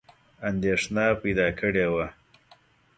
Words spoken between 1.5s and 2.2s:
کړې وه.